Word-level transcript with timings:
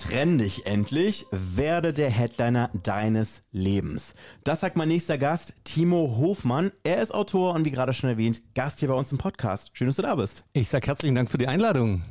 Trenn 0.00 0.38
dich 0.38 0.64
endlich, 0.64 1.26
werde 1.30 1.92
der 1.92 2.08
Headliner 2.08 2.70
deines 2.72 3.42
Lebens. 3.52 4.14
Das 4.44 4.60
sagt 4.60 4.74
mein 4.76 4.88
nächster 4.88 5.18
Gast, 5.18 5.52
Timo 5.64 6.16
Hofmann. 6.16 6.72
Er 6.84 7.02
ist 7.02 7.12
Autor 7.12 7.54
und 7.54 7.66
wie 7.66 7.70
gerade 7.70 7.92
schon 7.92 8.08
erwähnt, 8.08 8.40
Gast 8.54 8.80
hier 8.80 8.88
bei 8.88 8.94
uns 8.94 9.12
im 9.12 9.18
Podcast. 9.18 9.70
Schön, 9.74 9.88
dass 9.88 9.96
du 9.96 10.02
da 10.02 10.14
bist. 10.14 10.44
Ich 10.54 10.68
sage 10.68 10.86
herzlichen 10.86 11.14
Dank 11.14 11.30
für 11.30 11.36
die 11.36 11.48
Einladung. 11.48 12.02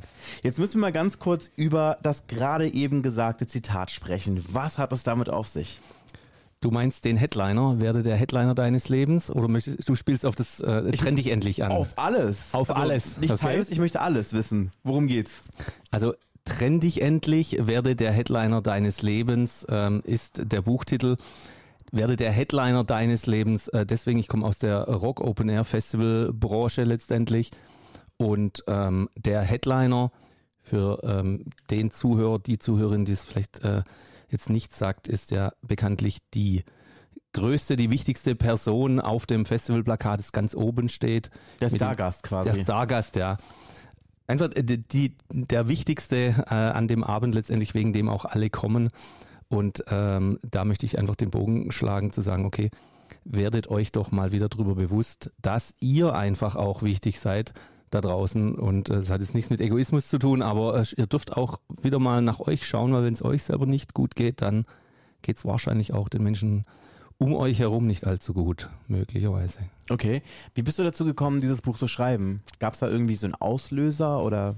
Jetzt 0.44 0.60
müssen 0.60 0.74
wir 0.74 0.82
mal 0.82 0.92
ganz 0.92 1.18
kurz 1.18 1.50
über 1.56 1.98
das 2.02 2.28
gerade 2.28 2.72
eben 2.72 3.02
gesagte 3.02 3.48
Zitat 3.48 3.90
sprechen. 3.90 4.42
Was 4.48 4.78
hat 4.78 4.92
es 4.92 5.02
damit 5.02 5.28
auf 5.28 5.48
sich? 5.48 5.80
Du 6.60 6.70
meinst 6.70 7.04
den 7.04 7.16
Headliner, 7.16 7.80
werde 7.80 8.04
der 8.04 8.16
Headliner 8.16 8.54
deines 8.54 8.88
Lebens 8.88 9.30
oder 9.30 9.48
möchtest, 9.48 9.88
du 9.88 9.94
spielst 9.96 10.24
auf 10.24 10.36
das 10.36 10.60
äh, 10.60 10.92
Trenn 10.92 11.16
dich 11.16 11.30
endlich 11.32 11.64
an? 11.64 11.72
Auf 11.72 11.94
alles. 11.96 12.52
Auf 12.52 12.70
also 12.70 12.80
alles. 12.80 13.16
Nichts 13.16 13.36
okay. 13.36 13.46
halbes, 13.46 13.68
ich 13.68 13.80
möchte 13.80 14.00
alles 14.00 14.32
wissen. 14.32 14.70
Worum 14.84 15.08
geht's? 15.08 15.40
Also 15.90 16.14
Trenn 16.44 16.80
dich 16.80 17.02
endlich, 17.02 17.56
werde 17.60 17.96
der 17.96 18.12
Headliner 18.12 18.62
deines 18.62 19.02
Lebens, 19.02 19.66
ähm, 19.68 20.02
ist 20.04 20.42
der 20.44 20.62
Buchtitel. 20.62 21.16
Werde 21.92 22.16
der 22.16 22.30
Headliner 22.30 22.84
deines 22.84 23.26
Lebens. 23.26 23.68
Äh, 23.68 23.84
deswegen, 23.84 24.18
ich 24.18 24.28
komme 24.28 24.46
aus 24.46 24.58
der 24.58 24.84
Rock 24.84 25.20
Open 25.20 25.48
Air 25.48 25.64
Festival 25.64 26.30
Branche 26.32 26.84
letztendlich. 26.84 27.50
Und 28.16 28.62
ähm, 28.68 29.08
der 29.16 29.42
Headliner 29.42 30.12
für 30.62 31.00
ähm, 31.02 31.46
den 31.70 31.90
Zuhörer, 31.90 32.38
die 32.38 32.58
Zuhörerin, 32.58 33.04
die 33.04 33.12
es 33.12 33.24
vielleicht 33.24 33.64
äh, 33.64 33.82
jetzt 34.28 34.50
nicht 34.50 34.76
sagt, 34.76 35.08
ist 35.08 35.30
ja 35.30 35.50
bekanntlich 35.62 36.18
die 36.32 36.62
größte, 37.32 37.76
die 37.76 37.90
wichtigste 37.90 38.34
Person 38.36 39.00
auf 39.00 39.26
dem 39.26 39.46
Festivalplakat, 39.46 40.20
das 40.20 40.32
ganz 40.32 40.54
oben 40.54 40.88
steht. 40.88 41.30
Der 41.60 41.70
Stargast 41.70 42.22
quasi. 42.22 42.52
Der 42.52 42.62
Stargast, 42.62 43.16
ja 43.16 43.36
einfach 44.30 44.50
äh, 44.54 44.62
die, 44.62 45.14
der 45.30 45.68
wichtigste 45.68 46.44
äh, 46.48 46.54
an 46.54 46.88
dem 46.88 47.04
Abend 47.04 47.34
letztendlich, 47.34 47.74
wegen 47.74 47.92
dem 47.92 48.08
auch 48.08 48.24
alle 48.24 48.48
kommen. 48.50 48.90
Und 49.48 49.84
ähm, 49.88 50.38
da 50.42 50.64
möchte 50.64 50.86
ich 50.86 50.98
einfach 50.98 51.16
den 51.16 51.30
Bogen 51.30 51.72
schlagen, 51.72 52.12
zu 52.12 52.22
sagen, 52.22 52.46
okay, 52.46 52.70
werdet 53.24 53.68
euch 53.68 53.92
doch 53.92 54.12
mal 54.12 54.32
wieder 54.32 54.48
darüber 54.48 54.76
bewusst, 54.76 55.32
dass 55.42 55.74
ihr 55.80 56.14
einfach 56.14 56.54
auch 56.56 56.82
wichtig 56.82 57.18
seid 57.18 57.52
da 57.90 58.00
draußen. 58.00 58.54
Und 58.54 58.88
äh, 58.88 58.94
es 58.94 59.10
hat 59.10 59.20
jetzt 59.20 59.34
nichts 59.34 59.50
mit 59.50 59.60
Egoismus 59.60 60.08
zu 60.08 60.18
tun, 60.18 60.42
aber 60.42 60.80
äh, 60.80 60.84
ihr 60.96 61.06
dürft 61.06 61.36
auch 61.36 61.58
wieder 61.82 61.98
mal 61.98 62.22
nach 62.22 62.40
euch 62.40 62.66
schauen, 62.66 62.92
weil 62.92 63.04
wenn 63.04 63.14
es 63.14 63.24
euch 63.24 63.42
selber 63.42 63.66
nicht 63.66 63.94
gut 63.94 64.14
geht, 64.14 64.40
dann 64.40 64.64
geht 65.22 65.38
es 65.38 65.44
wahrscheinlich 65.44 65.92
auch 65.92 66.08
den 66.08 66.22
Menschen 66.22 66.64
um 67.20 67.34
euch 67.34 67.58
herum 67.58 67.86
nicht 67.86 68.06
allzu 68.06 68.32
gut, 68.32 68.70
möglicherweise. 68.88 69.60
Okay. 69.90 70.22
Wie 70.54 70.62
bist 70.62 70.78
du 70.78 70.82
dazu 70.82 71.04
gekommen, 71.04 71.40
dieses 71.40 71.60
Buch 71.60 71.76
zu 71.76 71.86
schreiben? 71.86 72.42
Gab 72.58 72.72
es 72.72 72.80
da 72.80 72.88
irgendwie 72.88 73.14
so 73.14 73.26
einen 73.26 73.34
Auslöser 73.34 74.24
oder? 74.24 74.56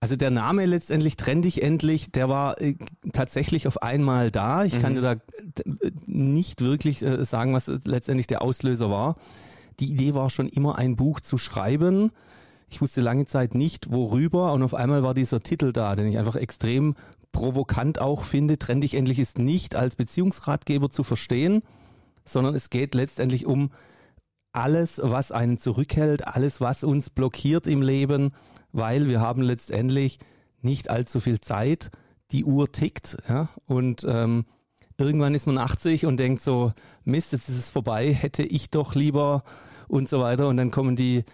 Also 0.00 0.16
der 0.16 0.30
Name 0.30 0.66
letztendlich 0.66 1.16
Trenn 1.16 1.40
dich 1.40 1.62
endlich, 1.62 2.10
der 2.10 2.28
war 2.28 2.60
äh, 2.60 2.74
tatsächlich 3.12 3.68
auf 3.68 3.80
einmal 3.80 4.32
da. 4.32 4.64
Ich 4.64 4.74
mhm. 4.74 4.80
kann 4.80 4.94
dir 4.96 5.00
da 5.02 5.14
nicht 6.04 6.60
wirklich 6.60 7.00
äh, 7.02 7.24
sagen, 7.24 7.54
was 7.54 7.68
letztendlich 7.84 8.26
der 8.26 8.42
Auslöser 8.42 8.90
war. 8.90 9.14
Die 9.78 9.90
Idee 9.92 10.14
war 10.14 10.30
schon 10.30 10.48
immer 10.48 10.78
ein 10.78 10.96
Buch 10.96 11.20
zu 11.20 11.38
schreiben. 11.38 12.10
Ich 12.68 12.80
wusste 12.80 13.00
lange 13.02 13.26
Zeit 13.26 13.54
nicht, 13.54 13.92
worüber 13.92 14.52
und 14.52 14.64
auf 14.64 14.74
einmal 14.74 15.04
war 15.04 15.14
dieser 15.14 15.40
Titel 15.40 15.72
da, 15.72 15.94
den 15.94 16.08
ich 16.08 16.18
einfach 16.18 16.36
extrem 16.36 16.96
provokant 17.34 18.00
auch 18.00 18.24
finde, 18.24 18.58
trenn 18.58 18.80
dich 18.80 18.94
endlich 18.94 19.18
ist 19.18 19.38
nicht 19.38 19.76
als 19.76 19.96
Beziehungsratgeber 19.96 20.88
zu 20.88 21.02
verstehen, 21.02 21.60
sondern 22.24 22.54
es 22.54 22.70
geht 22.70 22.94
letztendlich 22.94 23.44
um 23.44 23.70
alles, 24.52 25.00
was 25.02 25.32
einen 25.32 25.58
zurückhält, 25.58 26.26
alles, 26.26 26.62
was 26.62 26.84
uns 26.84 27.10
blockiert 27.10 27.66
im 27.66 27.82
Leben, 27.82 28.30
weil 28.72 29.08
wir 29.08 29.20
haben 29.20 29.42
letztendlich 29.42 30.20
nicht 30.62 30.88
allzu 30.88 31.20
viel 31.20 31.40
Zeit. 31.40 31.90
Die 32.30 32.44
Uhr 32.44 32.72
tickt, 32.72 33.18
ja, 33.28 33.48
und 33.66 34.06
ähm, 34.08 34.46
irgendwann 34.96 35.34
ist 35.34 35.46
man 35.46 35.58
80 35.58 36.06
und 36.06 36.18
denkt 36.18 36.40
so, 36.40 36.72
Mist, 37.02 37.32
jetzt 37.32 37.48
ist 37.48 37.58
es 37.58 37.68
vorbei, 37.68 38.14
hätte 38.14 38.44
ich 38.44 38.70
doch 38.70 38.94
lieber 38.94 39.42
und 39.94 40.08
so 40.08 40.20
weiter. 40.20 40.48
Und 40.48 40.56
dann 40.56 40.70
kommen 40.70 40.96
die 40.96 41.24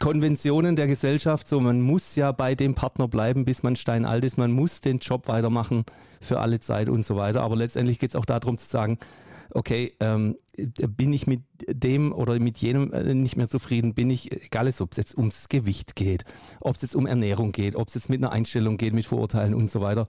Konventionen 0.00 0.76
der 0.76 0.86
Gesellschaft, 0.86 1.48
so 1.48 1.60
man 1.60 1.80
muss 1.80 2.16
ja 2.16 2.32
bei 2.32 2.54
dem 2.54 2.74
Partner 2.74 3.08
bleiben, 3.08 3.44
bis 3.44 3.62
man 3.62 3.76
steinalt 3.76 4.24
ist, 4.24 4.36
man 4.36 4.52
muss 4.52 4.80
den 4.80 4.98
Job 4.98 5.28
weitermachen 5.28 5.84
für 6.20 6.40
alle 6.40 6.60
Zeit 6.60 6.88
und 6.88 7.06
so 7.06 7.16
weiter. 7.16 7.42
Aber 7.42 7.56
letztendlich 7.56 7.98
geht 7.98 8.10
es 8.10 8.16
auch 8.16 8.24
darum 8.24 8.58
zu 8.58 8.66
sagen, 8.66 8.98
okay, 9.50 9.92
ähm, 10.00 10.36
bin 10.56 11.12
ich 11.12 11.26
mit 11.26 11.42
dem 11.68 12.12
oder 12.12 12.38
mit 12.40 12.58
jenem 12.58 12.92
äh, 12.92 13.14
nicht 13.14 13.36
mehr 13.36 13.48
zufrieden, 13.48 13.94
bin 13.94 14.10
ich, 14.10 14.32
egal 14.32 14.72
ob 14.80 14.90
es 14.90 14.96
jetzt 14.96 15.16
ums 15.16 15.48
Gewicht 15.48 15.94
geht, 15.94 16.24
ob 16.60 16.76
es 16.76 16.82
jetzt 16.82 16.96
um 16.96 17.06
Ernährung 17.06 17.52
geht, 17.52 17.76
ob 17.76 17.88
es 17.88 17.94
jetzt 17.94 18.10
mit 18.10 18.22
einer 18.22 18.32
Einstellung 18.32 18.76
geht, 18.76 18.94
mit 18.94 19.06
Vorurteilen 19.06 19.54
und 19.54 19.70
so 19.70 19.80
weiter, 19.80 20.08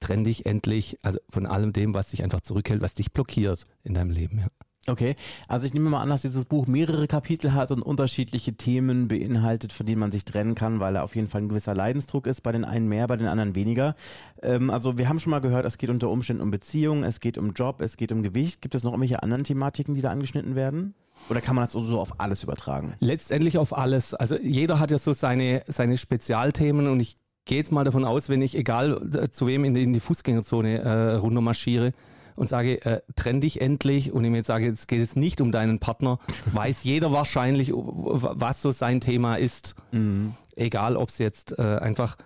trenn 0.00 0.24
dich 0.24 0.46
endlich 0.46 0.96
also 1.02 1.18
von 1.28 1.46
allem 1.46 1.72
dem, 1.72 1.94
was 1.94 2.08
dich 2.08 2.24
einfach 2.24 2.40
zurückhält, 2.40 2.80
was 2.80 2.94
dich 2.94 3.12
blockiert 3.12 3.64
in 3.84 3.94
deinem 3.94 4.10
Leben. 4.10 4.38
Ja. 4.38 4.46
Okay, 4.86 5.14
also 5.46 5.66
ich 5.66 5.74
nehme 5.74 5.90
mal 5.90 6.00
an, 6.00 6.08
dass 6.08 6.22
dieses 6.22 6.46
Buch 6.46 6.66
mehrere 6.66 7.06
Kapitel 7.06 7.52
hat 7.52 7.70
und 7.70 7.82
unterschiedliche 7.82 8.54
Themen 8.54 9.08
beinhaltet, 9.08 9.74
von 9.74 9.84
denen 9.84 10.00
man 10.00 10.10
sich 10.10 10.24
trennen 10.24 10.54
kann, 10.54 10.80
weil 10.80 10.96
er 10.96 11.04
auf 11.04 11.14
jeden 11.14 11.28
Fall 11.28 11.42
ein 11.42 11.50
gewisser 11.50 11.74
Leidensdruck 11.74 12.26
ist, 12.26 12.42
bei 12.42 12.50
den 12.50 12.64
einen 12.64 12.88
mehr, 12.88 13.06
bei 13.06 13.16
den 13.16 13.26
anderen 13.26 13.54
weniger. 13.54 13.94
Ähm, 14.42 14.70
also 14.70 14.96
wir 14.96 15.08
haben 15.08 15.18
schon 15.18 15.32
mal 15.32 15.40
gehört, 15.40 15.66
es 15.66 15.76
geht 15.76 15.90
unter 15.90 16.08
Umständen 16.08 16.42
um 16.42 16.50
Beziehungen, 16.50 17.04
es 17.04 17.20
geht 17.20 17.36
um 17.36 17.52
Job, 17.52 17.82
es 17.82 17.98
geht 17.98 18.10
um 18.10 18.22
Gewicht. 18.22 18.62
Gibt 18.62 18.74
es 18.74 18.82
noch 18.82 18.92
irgendwelche 18.92 19.22
anderen 19.22 19.44
Thematiken, 19.44 19.94
die 19.94 20.00
da 20.00 20.08
angeschnitten 20.08 20.54
werden? 20.54 20.94
Oder 21.28 21.42
kann 21.42 21.56
man 21.56 21.66
das 21.66 21.72
so 21.72 22.00
auf 22.00 22.18
alles 22.18 22.42
übertragen? 22.42 22.94
Letztendlich 23.00 23.58
auf 23.58 23.76
alles. 23.76 24.14
Also 24.14 24.36
jeder 24.38 24.80
hat 24.80 24.90
ja 24.90 24.98
so 24.98 25.12
seine, 25.12 25.62
seine 25.66 25.98
Spezialthemen 25.98 26.88
und 26.88 27.00
ich 27.00 27.16
gehe 27.44 27.58
jetzt 27.58 27.70
mal 27.70 27.84
davon 27.84 28.04
aus, 28.04 28.30
wenn 28.30 28.40
ich, 28.40 28.56
egal 28.56 29.14
äh, 29.14 29.30
zu 29.30 29.46
wem 29.46 29.64
in 29.64 29.74
die, 29.74 29.82
in 29.82 29.92
die 29.92 30.00
Fußgängerzone 30.00 30.78
äh, 30.78 31.14
runtermarschiere, 31.16 31.92
und 32.40 32.48
sage, 32.48 32.82
äh, 32.86 33.02
trenn 33.16 33.42
dich 33.42 33.60
endlich 33.60 34.12
und 34.12 34.24
ich 34.24 34.30
mir 34.30 34.38
jetzt 34.38 34.46
sage, 34.46 34.66
es 34.70 34.86
geht 34.86 35.00
jetzt 35.00 35.14
nicht 35.14 35.42
um 35.42 35.52
deinen 35.52 35.78
Partner, 35.78 36.18
weiß 36.52 36.84
jeder 36.84 37.12
wahrscheinlich, 37.12 37.70
was 37.74 38.62
so 38.62 38.72
sein 38.72 39.02
Thema 39.02 39.36
ist. 39.36 39.74
Mhm. 39.92 40.32
Egal, 40.56 40.96
ob 40.96 41.10
es 41.10 41.18
jetzt 41.18 41.58
äh, 41.58 41.62
einfach 41.62 42.16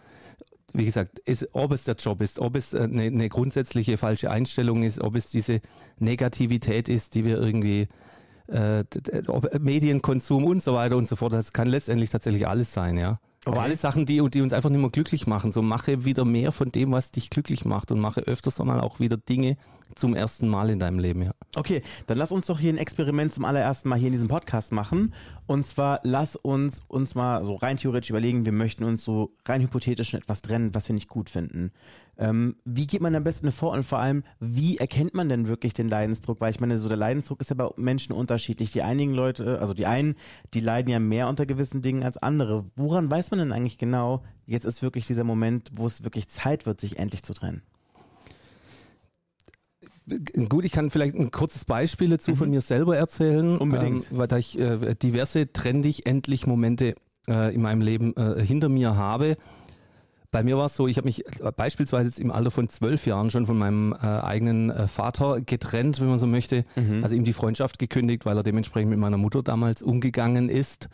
wie 0.73 0.87
gesagt, 0.87 1.21
ist, 1.21 1.49
ob 1.53 1.73
es 1.73 1.85
der 1.85 1.95
Job 1.95 2.21
ist, 2.21 2.41
ob 2.41 2.57
es 2.57 2.75
eine, 2.75 3.03
eine 3.03 3.29
grundsätzliche 3.29 3.97
falsche 3.97 4.31
Einstellung 4.31 4.83
ist, 4.83 5.01
ob 5.01 5.15
es 5.15 5.29
diese 5.29 5.61
Negativität 5.99 6.89
ist, 6.89 7.15
die 7.15 7.25
wir 7.25 7.39
irgendwie 7.39 7.87
äh, 8.49 8.83
Medienkonsum 9.61 10.45
und 10.45 10.65
so 10.65 10.75
weiter 10.75 10.97
und 10.97 11.09
so 11.09 11.15
fort. 11.15 11.33
Das 11.33 11.53
kann 11.53 11.69
letztendlich 11.69 12.11
tatsächlich 12.11 12.49
alles 12.49 12.73
sein, 12.73 12.99
ja. 12.99 13.21
Okay. 13.45 13.57
Aber 13.57 13.63
alle 13.63 13.77
Sachen, 13.77 14.07
die, 14.07 14.27
die 14.31 14.41
uns 14.41 14.53
einfach 14.53 14.71
nicht 14.71 14.81
mehr 14.81 14.91
glücklich 14.91 15.27
machen. 15.27 15.53
So 15.53 15.61
mache 15.61 16.05
wieder 16.05 16.25
mehr 16.25 16.51
von 16.51 16.71
dem, 16.71 16.93
was 16.93 17.11
dich 17.11 17.31
glücklich 17.31 17.65
macht 17.65 17.93
und 17.93 18.01
mache 18.01 18.23
öfters 18.23 18.59
mal 18.59 18.81
auch 18.81 19.01
wieder 19.01 19.19
Dinge 19.19 19.57
zum 19.94 20.15
ersten 20.15 20.49
Mal 20.49 20.71
in 20.71 20.78
deinem 20.78 20.99
Leben, 20.99 21.22
ja. 21.22 21.32
Okay, 21.56 21.82
dann 22.06 22.19
lass 22.19 22.32
uns 22.32 22.47
doch 22.47 22.59
hier 22.59 22.72
ein 22.72 22.78
Experiment 22.78 23.32
zum 23.32 23.44
allerersten 23.44 23.88
Mal 23.88 23.99
hier 23.99 24.09
in 24.09 24.12
diesem 24.12 24.28
Podcast 24.28 24.72
machen. 24.72 25.15
Und 25.47 25.66
zwar 25.66 26.00
lass 26.03 26.37
uns 26.37 26.82
uns 26.88 27.15
mal 27.15 27.44
so 27.44 27.55
rein 27.55 27.77
theoretisch 27.77 28.10
überlegen, 28.10 28.44
wir 28.44 28.53
möchten 28.53 28.84
uns 28.84 29.05
so 29.05 29.37
rein 29.47 29.62
hypothetisch 29.62 30.15
etwas 30.15 30.43
trennen, 30.43 30.75
was 30.75 30.88
wir 30.88 30.94
nicht 30.94 31.09
gut 31.09 31.31
finden. 31.31 31.72
Ähm, 32.16 32.56
wie 32.65 32.87
geht 32.87 33.00
man 33.00 33.15
am 33.15 33.25
besten 33.25 33.50
vor 33.50 33.72
und 33.72 33.84
vor 33.84 33.99
allem, 33.99 34.22
wie 34.38 34.78
erkennt 34.78 35.15
man 35.15 35.28
denn 35.28 35.49
wirklich 35.49 35.72
den 35.75 35.88
Leidensdruck? 35.88 36.41
Weil 36.41 36.50
ich 36.50 36.61
meine, 36.61 36.78
so 36.78 36.88
der 36.88 36.97
Leidensdruck 36.97 37.41
ist 37.41 37.50
ja 37.50 37.56
bei 37.56 37.69
Menschen 37.76 38.12
unterschiedlich. 38.12 38.72
Die 38.72 38.82
einigen 38.82 39.15
Leute, 39.15 39.61
also 39.61 39.75
die 39.75 39.87
einen, 39.87 40.15
die 40.55 40.61
leiden 40.61 40.91
ja 40.91 40.99
mehr 40.99 41.29
unter 41.29 41.47
gewissen 41.47 41.82
Dingen 41.82 42.02
als 42.02 42.17
andere. 42.17 42.64
Woran 42.76 43.11
weiß 43.11 43.31
man 43.31 43.40
denn 43.40 43.52
eigentlich 43.52 43.79
genau, 43.79 44.23
jetzt 44.47 44.64
ist 44.64 44.82
wirklich 44.82 45.06
dieser 45.06 45.25
Moment, 45.25 45.70
wo 45.75 45.87
es 45.87 46.05
wirklich 46.05 46.29
Zeit 46.29 46.67
wird, 46.67 46.81
sich 46.81 46.99
endlich 46.99 47.23
zu 47.25 47.35
trennen? 47.35 47.62
Gut, 50.49 50.65
ich 50.65 50.73
kann 50.73 50.91
vielleicht 50.91 51.15
ein 51.15 51.31
kurzes 51.31 51.65
Beispiel 51.65 52.11
dazu 52.11 52.33
mhm. 52.33 52.37
von 52.37 52.51
mir 52.51 52.61
selber 52.61 52.97
erzählen. 52.97 53.56
Unbedingt. 53.56 54.11
Ähm, 54.11 54.19
weil 54.19 54.29
da 54.29 54.37
ich 54.37 54.59
äh, 54.59 54.95
diverse 54.95 55.53
trendig 55.53 56.06
endlich 56.06 56.47
Momente 56.47 56.95
äh, 57.27 57.55
in 57.55 57.62
meinem 57.62 57.81
Leben 57.81 58.15
äh, 58.17 58.45
hinter 58.45 58.69
mir 58.69 58.97
habe. 58.97 59.37
Bei 60.31 60.43
mir 60.43 60.59
war 60.59 60.67
es 60.67 60.75
so, 60.75 60.89
ich 60.89 60.97
habe 60.97 61.06
mich 61.06 61.25
äh, 61.41 61.53
beispielsweise 61.56 62.09
jetzt 62.09 62.21
im 62.21 62.31
Alter 62.31 62.51
von 62.51 62.69
zwölf 62.69 63.06
Jahren 63.06 63.31
schon 63.31 63.47
von 63.47 63.56
meinem 63.56 63.93
äh, 63.93 64.05
eigenen 64.05 64.71
äh, 64.71 64.89
Vater 64.89 65.41
getrennt, 65.41 66.01
wenn 66.01 66.09
man 66.09 66.19
so 66.19 66.27
möchte. 66.27 66.65
Mhm. 66.77 67.03
Also 67.03 67.15
ihm 67.15 67.25
die 67.25 67.33
Freundschaft 67.33 67.79
gekündigt, 67.79 68.27
weil 68.27 68.37
er 68.37 68.43
dementsprechend 68.43 68.91
mit 68.91 68.99
meiner 68.99 69.17
Mutter 69.17 69.43
damals 69.43 69.83
umgegangen 69.83 70.49
ist. 70.49 70.89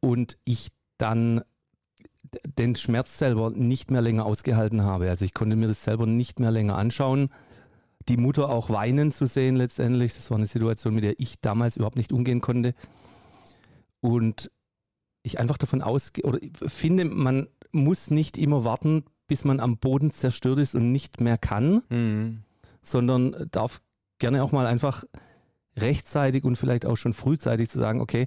Und 0.00 0.38
ich 0.44 0.68
dann 0.96 1.42
den 2.58 2.74
Schmerz 2.76 3.18
selber 3.18 3.50
nicht 3.50 3.90
mehr 3.90 4.02
länger 4.02 4.26
ausgehalten 4.26 4.82
habe. 4.82 5.08
Also 5.08 5.24
ich 5.24 5.34
konnte 5.34 5.56
mir 5.56 5.68
das 5.68 5.84
selber 5.84 6.06
nicht 6.06 6.40
mehr 6.40 6.50
länger 6.50 6.76
anschauen. 6.76 7.30
Die 8.08 8.16
Mutter 8.16 8.48
auch 8.48 8.70
weinen 8.70 9.12
zu 9.12 9.26
sehen 9.26 9.56
letztendlich, 9.56 10.14
das 10.14 10.30
war 10.30 10.38
eine 10.38 10.46
Situation, 10.46 10.94
mit 10.94 11.04
der 11.04 11.14
ich 11.18 11.40
damals 11.40 11.76
überhaupt 11.76 11.98
nicht 11.98 12.12
umgehen 12.12 12.40
konnte. 12.40 12.74
und 14.00 14.50
ich 15.24 15.40
einfach 15.40 15.58
davon 15.58 15.82
ausgehe 15.82 16.24
oder 16.24 16.38
finde, 16.66 17.04
man 17.04 17.48
muss 17.72 18.10
nicht 18.10 18.38
immer 18.38 18.64
warten, 18.64 19.04
bis 19.26 19.44
man 19.44 19.60
am 19.60 19.76
Boden 19.76 20.12
zerstört 20.12 20.58
ist 20.60 20.74
und 20.74 20.92
nicht 20.92 21.20
mehr 21.20 21.36
kann, 21.36 21.82
Mhm. 21.90 22.42
sondern 22.80 23.48
darf 23.50 23.82
gerne 24.18 24.42
auch 24.42 24.52
mal 24.52 24.66
einfach 24.66 25.04
rechtzeitig 25.76 26.44
und 26.44 26.56
vielleicht 26.56 26.86
auch 26.86 26.96
schon 26.96 27.12
frühzeitig 27.12 27.68
zu 27.68 27.78
sagen, 27.78 28.00
okay, 28.00 28.26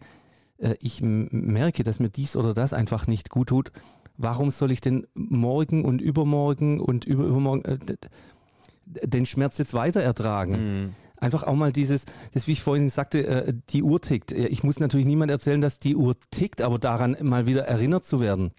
äh, 0.58 0.76
ich 0.80 1.02
merke, 1.02 1.84
dass 1.84 2.00
mir 2.00 2.10
dies 2.10 2.36
oder 2.36 2.54
das 2.54 2.74
einfach 2.74 3.08
nicht 3.08 3.30
gut 3.30 3.50
tut. 3.50 3.72
Warum 4.18 4.52
soll 4.52 4.72
ich 4.72 4.82
denn 4.82 5.08
morgen 5.14 5.84
und 5.86 6.02
übermorgen 6.02 6.80
und 6.80 7.06
über 7.06 7.24
den 8.86 9.26
Schmerz 9.26 9.58
jetzt 9.58 9.74
weiter 9.74 10.02
ertragen? 10.02 10.52
Mhm. 10.52 10.96
Einfach 11.18 11.44
auch 11.44 11.56
mal 11.56 11.72
dieses, 11.72 12.06
das 12.34 12.48
wie 12.48 12.54
ich 12.54 12.62
vorhin 12.62 12.90
sagte, 12.90 13.26
äh, 13.26 13.54
die 13.70 13.84
Uhr 13.84 14.02
tickt. 14.02 14.32
Äh, 14.32 14.48
Ich 14.48 14.64
muss 14.64 14.80
natürlich 14.80 15.06
niemand 15.06 15.32
erzählen, 15.32 15.62
dass 15.62 15.80
die 15.80 15.96
Uhr 15.96 16.16
tickt, 16.32 16.62
aber 16.62 16.80
daran 16.80 17.16
mal 17.22 17.46
wieder 17.46 17.64
erinnert 17.66 18.06
zu 18.06 18.20
werden, 18.20 18.52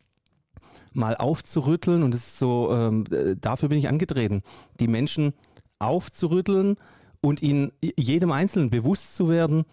mal 0.93 1.17
aufzurütteln 1.17 2.03
und 2.03 2.15
es 2.15 2.27
ist 2.27 2.39
so, 2.39 2.71
ähm, 2.73 3.05
äh, 3.11 3.35
dafür 3.39 3.69
bin 3.69 3.79
ich 3.79 3.89
angetreten, 3.89 4.43
die 4.79 4.89
Menschen 4.89 5.35
aufzurütteln 5.79 6.77
und 7.21 7.43
ihnen 7.43 7.73
jedem 7.81 8.31
Einzelnen 8.31 8.71
bewusst 8.71 9.17
zu 9.17 9.29
werden, 9.29 9.65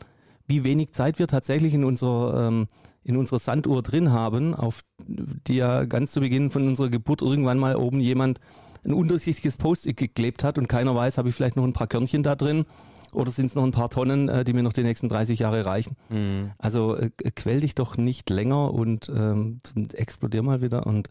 wie 0.47 0.63
wenig 0.63 0.93
Zeit 0.93 1.19
wir 1.19 1.27
tatsächlich 1.27 1.73
in 1.75 1.83
unserer 1.83 2.47
ähm, 2.47 2.67
in 3.03 3.17
unserer 3.17 3.39
Sanduhr 3.39 3.81
drin 3.81 4.11
haben, 4.11 4.53
auf 4.53 4.81
die 5.07 5.55
ja 5.55 5.85
ganz 5.85 6.11
zu 6.11 6.19
Beginn 6.19 6.51
von 6.51 6.67
unserer 6.67 6.89
Geburt 6.89 7.21
irgendwann 7.21 7.57
mal 7.57 7.75
oben 7.75 7.99
jemand 7.99 8.39
ein 8.85 8.93
undurchsichtiges 8.93 9.57
Post-it 9.57 9.97
geklebt 9.97 10.43
hat 10.43 10.57
und 10.57 10.67
keiner 10.67 10.95
weiß, 10.95 11.17
habe 11.17 11.29
ich 11.29 11.35
vielleicht 11.35 11.55
noch 11.55 11.63
ein 11.63 11.73
paar 11.73 11.87
Körnchen 11.87 12.23
da 12.23 12.35
drin 12.35 12.65
oder 13.11 13.31
sind 13.31 13.47
es 13.47 13.55
noch 13.55 13.63
ein 13.63 13.71
paar 13.71 13.89
Tonnen, 13.89 14.29
äh, 14.29 14.43
die 14.43 14.53
mir 14.53 14.63
noch 14.63 14.73
die 14.73 14.83
nächsten 14.83 15.09
30 15.09 15.39
Jahre 15.39 15.65
reichen. 15.65 15.95
Mhm. 16.09 16.51
Also 16.57 16.95
äh, 16.95 17.09
quell 17.35 17.61
dich 17.61 17.75
doch 17.75 17.97
nicht 17.97 18.29
länger 18.29 18.73
und 18.73 19.09
ähm, 19.09 19.61
explodier 19.93 20.43
mal 20.43 20.61
wieder. 20.61 20.85
Und 20.85 21.09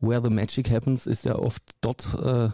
where 0.00 0.22
the 0.22 0.30
magic 0.30 0.70
happens 0.70 1.06
ist 1.06 1.24
ja 1.24 1.36
oft 1.36 1.62
dort 1.80 2.14
äh, 2.22 2.50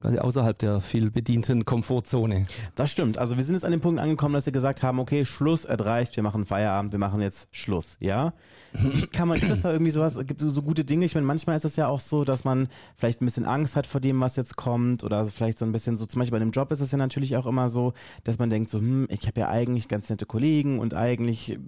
quasi 0.00 0.18
außerhalb 0.18 0.58
der 0.58 0.80
viel 0.80 1.10
bedienten 1.10 1.64
Komfortzone. 1.64 2.46
Das 2.74 2.90
stimmt. 2.90 3.18
Also 3.18 3.36
wir 3.36 3.44
sind 3.44 3.54
jetzt 3.54 3.64
an 3.64 3.70
dem 3.70 3.80
Punkt 3.80 3.98
angekommen, 3.98 4.34
dass 4.34 4.46
wir 4.46 4.52
gesagt 4.52 4.82
haben, 4.82 4.98
okay, 4.98 5.24
Schluss, 5.24 5.64
es 5.64 5.84
reicht, 5.84 6.16
wir 6.16 6.22
machen 6.22 6.44
Feierabend, 6.44 6.92
wir 6.92 6.98
machen 6.98 7.20
jetzt 7.20 7.48
Schluss, 7.50 7.96
ja? 8.00 8.34
Wie 8.72 9.06
Kann 9.06 9.28
man, 9.28 9.38
gibt 9.38 9.50
es 9.50 9.62
da 9.62 9.72
irgendwie 9.72 9.90
sowas, 9.90 10.18
gibt 10.26 10.42
es 10.42 10.52
so 10.52 10.62
gute 10.62 10.84
Dinge? 10.84 11.06
Ich 11.06 11.14
meine, 11.14 11.26
manchmal 11.26 11.56
ist 11.56 11.64
es 11.64 11.76
ja 11.76 11.88
auch 11.88 12.00
so, 12.00 12.24
dass 12.24 12.44
man 12.44 12.68
vielleicht 12.96 13.22
ein 13.22 13.24
bisschen 13.24 13.46
Angst 13.46 13.76
hat 13.76 13.86
vor 13.86 14.00
dem, 14.00 14.20
was 14.20 14.36
jetzt 14.36 14.56
kommt 14.56 15.02
oder 15.02 15.24
vielleicht 15.26 15.58
so 15.58 15.64
ein 15.64 15.72
bisschen 15.72 15.96
so, 15.96 16.06
zum 16.06 16.18
Beispiel 16.18 16.38
bei 16.38 16.44
dem 16.44 16.52
Job 16.52 16.70
ist 16.72 16.80
es 16.80 16.90
ja 16.92 16.98
natürlich 16.98 17.36
auch 17.36 17.46
immer 17.46 17.70
so, 17.70 17.94
dass 18.24 18.38
man 18.38 18.50
denkt 18.50 18.70
so, 18.70 18.78
hm, 18.78 19.06
ich 19.10 19.26
habe 19.26 19.40
ja 19.40 19.48
eigentlich 19.48 19.88
ganz 19.88 20.10
nette 20.10 20.26
Kollegen 20.26 20.78
und 20.78 20.94
eigentlich, 20.94 21.58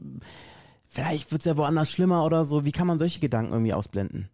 vielleicht 0.86 1.32
wird 1.32 1.40
es 1.42 1.46
ja 1.46 1.56
woanders 1.56 1.90
schlimmer 1.90 2.25
oder 2.25 2.44
so. 2.44 2.64
Wie 2.64 2.72
kann 2.72 2.86
man 2.86 2.98
solche 2.98 3.20
Gedanken 3.20 3.52
irgendwie 3.52 3.75
ausblenden? 3.75 4.28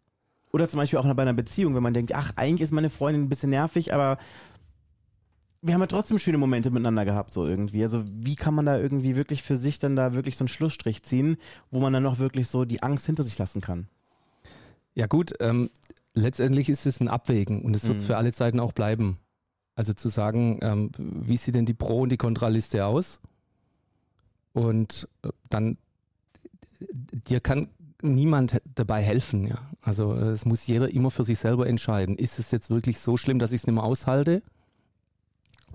Oder 0.55 0.69
zum 0.69 0.79
Beispiel 0.79 1.01
auch 1.01 1.15
bei 1.15 1.23
einer 1.23 1.33
Beziehung, 1.33 1.75
wenn 1.75 1.83
man 1.83 1.95
denkt, 1.95 2.15
ach, 2.15 2.31
eigentlich 2.37 2.61
ist 2.61 2.71
meine 2.71 2.89
Freundin 2.89 3.25
ein 3.25 3.29
bisschen 3.29 3.51
nervig, 3.51 3.93
aber 3.93 4.19
wir 5.63 5.75
haben 5.75 5.81
ja 5.81 5.89
trotzdem 5.89 6.21
schöne 6.21 6.39
Momente 6.39 6.71
miteinander 6.71 7.05
gehabt, 7.05 7.33
so 7.33 7.45
irgendwie. 7.45 7.83
Also 7.83 8.05
wie 8.07 8.37
kann 8.37 8.55
man 8.55 8.65
da 8.65 8.79
irgendwie 8.79 9.17
wirklich 9.17 9.43
für 9.43 9.57
sich 9.57 9.81
dann 9.81 9.97
da 9.97 10.15
wirklich 10.15 10.37
so 10.37 10.45
einen 10.45 10.49
Schlussstrich 10.49 11.03
ziehen, 11.03 11.39
wo 11.73 11.81
man 11.81 11.93
dann 11.93 12.05
noch 12.05 12.21
wirklich 12.21 12.47
so 12.47 12.65
die 12.65 12.85
Angst 12.85 13.05
hinter 13.05 13.25
sich 13.25 13.37
lassen 13.37 13.63
kann? 13.63 13.89
Ja 14.95 15.09
gut, 15.09 15.33
ähm, 15.41 15.71
letztendlich 16.13 16.69
ist 16.69 16.87
es 16.87 17.01
ein 17.01 17.09
Abwägen 17.09 17.63
und 17.63 17.75
es 17.75 17.89
wird 17.89 17.97
Mhm. 17.99 18.03
für 18.03 18.17
alle 18.17 18.33
Zeiten 18.33 18.61
auch 18.61 18.71
bleiben. 18.73 19.19
Also 19.75 19.93
zu 19.93 20.09
sagen, 20.09 20.61
ähm, 20.63 20.93
wie 20.97 21.37
sieht 21.37 21.57
denn 21.57 21.67
die 21.67 21.75
Pro- 21.75 22.03
und 22.03 22.11
die 22.11 22.17
Kontraliste 22.17 22.87
aus? 22.87 23.19
Und 24.53 25.09
äh, 25.25 25.31
dann, 25.49 25.79
dir 27.29 27.41
kann 27.41 27.71
niemand 28.05 28.61
dabei 28.75 29.03
helfen. 29.03 29.47
Ja? 29.47 29.59
Also 29.83 30.15
äh, 30.15 30.31
es 30.31 30.45
muss 30.45 30.67
jeder 30.67 30.91
immer 30.91 31.11
für 31.11 31.25
sich 31.25 31.39
selber 31.39 31.67
entscheiden. 31.67 32.17
Ist 32.17 32.39
es 32.39 32.51
jetzt 32.51 32.71
wirklich 32.71 33.01
so 33.01 33.17
schlimm, 33.17 33.39
dass 33.39 33.53
ich 33.53 33.63
es 33.63 33.67
nicht 33.67 33.75
mehr 33.75 33.85
aushalte? 33.85 34.43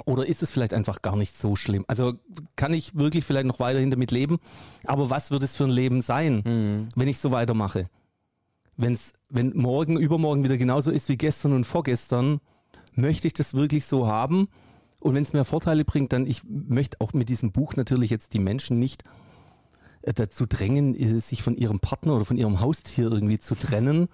Oder 0.05 0.25
ist 0.25 0.41
es 0.43 0.51
vielleicht 0.51 0.73
einfach 0.73 1.01
gar 1.01 1.17
nicht 1.17 1.37
so 1.37 1.55
schlimm? 1.55 1.83
Also 1.87 2.13
kann 2.55 2.73
ich 2.73 2.95
wirklich 2.95 3.25
vielleicht 3.25 3.47
noch 3.47 3.59
weiterhin 3.59 3.91
damit 3.91 4.11
leben? 4.11 4.37
Aber 4.85 5.09
was 5.09 5.29
wird 5.29 5.43
es 5.43 5.57
für 5.57 5.65
ein 5.65 5.71
Leben 5.71 6.01
sein, 6.01 6.87
wenn 6.95 7.07
ich 7.09 7.17
so 7.17 7.31
weitermache? 7.31 7.89
Wenn's, 8.77 9.11
wenn 9.27 9.51
morgen, 9.57 9.97
übermorgen 9.97 10.45
wieder 10.45 10.57
genauso 10.57 10.89
ist 10.89 11.09
wie 11.09 11.17
gestern 11.17 11.51
und 11.51 11.65
vorgestern, 11.65 12.39
möchte 12.93 13.27
ich 13.27 13.33
das 13.33 13.55
wirklich 13.55 13.85
so 13.85 14.07
haben? 14.07 14.47
Und 15.01 15.15
wenn 15.15 15.23
es 15.23 15.33
mir 15.33 15.43
Vorteile 15.43 15.85
bringt, 15.85 16.13
dann 16.13 16.25
ich 16.25 16.43
möchte 16.47 16.99
auch 17.01 17.13
mit 17.13 17.29
diesem 17.29 17.51
Buch 17.51 17.75
natürlich 17.75 18.09
jetzt 18.09 18.33
die 18.33 18.39
Menschen 18.39 18.79
nicht 18.79 19.03
dazu 20.03 20.45
drängen, 20.45 20.95
äh, 20.95 21.19
sich 21.19 21.43
von 21.43 21.55
ihrem 21.55 21.79
Partner 21.79 22.15
oder 22.15 22.25
von 22.25 22.37
ihrem 22.37 22.59
Haustier 22.59 23.11
irgendwie 23.11 23.39
zu 23.39 23.55
trennen, 23.55 24.07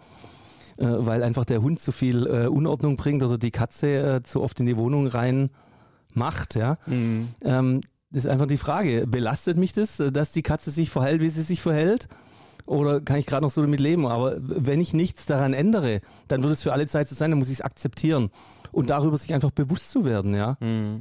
äh, 0.78 0.86
weil 0.88 1.24
einfach 1.24 1.46
der 1.46 1.62
Hund 1.62 1.80
zu 1.80 1.92
viel 1.92 2.28
äh, 2.28 2.48
Unordnung 2.48 2.98
bringt 2.98 3.24
oder 3.24 3.38
die 3.38 3.52
Katze 3.52 4.16
äh, 4.18 4.24
zu 4.24 4.42
oft 4.42 4.60
in 4.60 4.66
die 4.66 4.78
Wohnung 4.78 5.08
rein 5.08 5.50
macht, 6.14 6.56
ja. 6.56 6.78
Ähm, 7.44 7.82
das 8.12 8.26
ist 8.26 8.32
einfach 8.32 8.48
die 8.48 8.58
Frage, 8.58 9.08
belastet 9.08 9.58
mich 9.58 9.74
das, 9.74 10.00
äh, 10.00 10.12
dass 10.12 10.32
die 10.32 10.44
Katze 10.44 10.72
sich 10.72 10.90
verhält, 10.90 11.22
wie 11.22 11.30
sie 11.30 11.44
sich 11.44 11.62
verhält? 11.62 12.08
Oder 12.66 13.00
kann 13.02 13.18
ich 13.18 13.28
gerade 13.28 13.46
noch 13.46 13.52
so 13.52 13.62
damit 13.62 13.80
leben? 13.80 14.08
Aber 14.08 14.38
wenn 14.40 14.82
ich 14.82 14.94
nichts 14.94 15.26
daran 15.26 15.54
ändere, 15.54 16.02
dann 16.28 16.42
wird 16.42 16.54
es 16.54 16.64
für 16.64 16.74
alle 16.74 16.88
Zeit 16.88 17.08
so 17.10 17.16
sein, 17.16 17.30
dann 17.30 17.40
muss 17.40 17.50
ich 17.50 17.60
es 17.60 17.62
akzeptieren. 17.62 18.32
Und 18.72 18.90
darüber 18.90 19.18
sich 19.18 19.34
einfach 19.34 19.52
bewusst 19.52 19.92
zu 19.92 20.04
werden, 20.04 20.34
ja. 20.34 20.58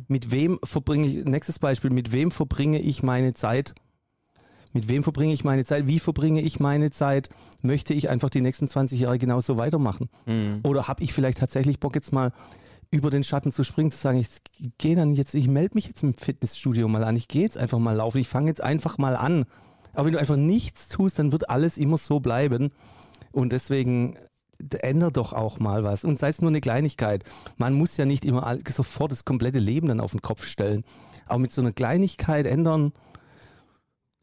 Mit 0.06 0.30
wem 0.30 0.58
verbringe 0.62 1.06
ich, 1.06 1.24
nächstes 1.24 1.58
Beispiel, 1.58 1.90
mit 1.90 2.12
wem 2.12 2.30
verbringe 2.30 2.80
ich 2.80 3.02
meine 3.02 3.34
Zeit? 3.34 3.74
Mit 4.74 4.88
wem 4.88 5.02
verbringe 5.02 5.32
ich 5.32 5.44
meine 5.44 5.64
Zeit? 5.64 5.86
Wie 5.86 6.00
verbringe 6.00 6.42
ich 6.42 6.60
meine 6.60 6.90
Zeit? 6.90 7.30
Möchte 7.62 7.94
ich 7.94 8.10
einfach 8.10 8.28
die 8.28 8.40
nächsten 8.40 8.68
20 8.68 9.00
Jahre 9.00 9.18
genauso 9.18 9.56
weitermachen? 9.56 10.10
Oder 10.64 10.88
habe 10.88 11.02
ich 11.02 11.12
vielleicht 11.12 11.38
tatsächlich 11.38 11.80
Bock 11.80 11.94
jetzt 11.94 12.12
mal 12.12 12.32
über 12.90 13.08
den 13.08 13.24
Schatten 13.24 13.52
zu 13.52 13.64
springen, 13.64 13.92
zu 13.92 13.98
sagen, 13.98 14.18
ich 14.18 14.28
gehe 14.78 14.96
dann 14.96 15.14
jetzt, 15.14 15.34
ich 15.34 15.48
melde 15.48 15.76
mich 15.76 15.86
jetzt 15.86 16.02
im 16.02 16.14
Fitnessstudio 16.14 16.86
mal 16.88 17.04
an, 17.04 17.16
ich 17.16 17.28
gehe 17.28 17.42
jetzt 17.42 17.56
einfach 17.56 17.78
mal 17.78 17.96
laufen, 17.96 18.18
ich 18.18 18.28
fange 18.28 18.48
jetzt 18.48 18.62
einfach 18.62 18.98
mal 18.98 19.16
an. 19.16 19.46
Aber 19.94 20.06
wenn 20.06 20.12
du 20.12 20.18
einfach 20.18 20.36
nichts 20.36 20.88
tust, 20.88 21.18
dann 21.18 21.32
wird 21.32 21.50
alles 21.50 21.78
immer 21.78 21.98
so 21.98 22.20
bleiben. 22.20 22.70
Und 23.32 23.52
deswegen 23.52 24.16
änder 24.80 25.10
doch 25.10 25.32
auch 25.32 25.58
mal 25.58 25.84
was. 25.84 26.04
Und 26.04 26.18
sei 26.18 26.28
es 26.28 26.40
nur 26.40 26.50
eine 26.50 26.60
Kleinigkeit. 26.60 27.24
Man 27.56 27.74
muss 27.74 27.96
ja 27.96 28.04
nicht 28.04 28.24
immer 28.24 28.58
sofort 28.68 29.12
das 29.12 29.24
komplette 29.24 29.58
Leben 29.58 29.88
dann 29.88 30.00
auf 30.00 30.12
den 30.12 30.22
Kopf 30.22 30.44
stellen. 30.44 30.84
Aber 31.26 31.38
mit 31.38 31.52
so 31.52 31.60
einer 31.62 31.72
Kleinigkeit 31.72 32.46
ändern, 32.46 32.92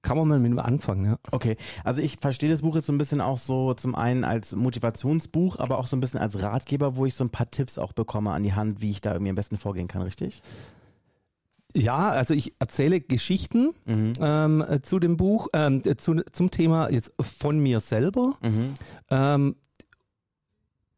kann 0.01 0.17
man 0.17 0.27
mal 0.27 0.39
mit 0.39 0.51
dem 0.51 0.59
anfangen. 0.59 1.05
Ja. 1.05 1.17
Okay, 1.31 1.57
also 1.83 2.01
ich 2.01 2.17
verstehe 2.17 2.49
das 2.49 2.61
Buch 2.61 2.75
jetzt 2.75 2.87
so 2.87 2.93
ein 2.93 2.97
bisschen 2.97 3.21
auch 3.21 3.37
so 3.37 3.73
zum 3.73 3.95
einen 3.95 4.23
als 4.23 4.55
Motivationsbuch, 4.55 5.59
aber 5.59 5.79
auch 5.79 5.87
so 5.87 5.95
ein 5.95 5.99
bisschen 5.99 6.19
als 6.19 6.41
Ratgeber, 6.41 6.95
wo 6.95 7.05
ich 7.05 7.15
so 7.15 7.23
ein 7.23 7.29
paar 7.29 7.49
Tipps 7.51 7.77
auch 7.77 7.93
bekomme 7.93 8.31
an 8.31 8.43
die 8.43 8.53
Hand, 8.53 8.81
wie 8.81 8.91
ich 8.91 9.01
da 9.01 9.13
irgendwie 9.13 9.29
am 9.29 9.35
besten 9.35 9.57
vorgehen 9.57 9.87
kann, 9.87 10.01
richtig? 10.01 10.41
Ja, 11.75 12.09
also 12.09 12.33
ich 12.33 12.53
erzähle 12.59 12.99
Geschichten 12.99 13.73
ähm, 14.19 14.61
äh, 14.67 14.81
zu 14.81 14.99
dem 14.99 15.15
Buch, 15.15 15.47
ähm, 15.53 15.81
äh, 15.85 15.95
zu, 15.95 16.21
zum 16.33 16.51
Thema 16.51 16.89
jetzt 16.89 17.13
von 17.19 17.59
mir 17.59 17.79
selber 17.79 18.33
ähm, 19.09 19.55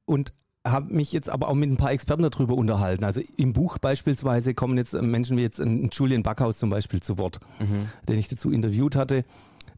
und 0.06 0.34
habe 0.66 0.94
mich 0.94 1.12
jetzt 1.12 1.30
aber 1.30 1.50
auch 1.50 1.56
mit 1.56 1.70
ein 1.70 1.78
paar 1.78 1.92
Experten 1.92 2.24
darüber 2.24 2.56
unterhalten. 2.56 3.04
Also 3.04 3.22
im 3.38 3.54
Buch 3.54 3.78
beispielsweise 3.78 4.54
kommen 4.54 4.78
jetzt 4.78 4.94
äh, 4.94 5.02
Menschen 5.02 5.36
wie 5.38 5.42
jetzt 5.42 5.60
ein 5.60 5.90
Julian 5.92 6.24
Backhaus 6.24 6.58
zum 6.58 6.70
Beispiel 6.70 7.02
zu 7.02 7.18
Wort, 7.18 7.40
den 8.08 8.18
ich 8.18 8.30
dazu 8.30 8.52
interviewt 8.52 8.96
hatte. 8.96 9.26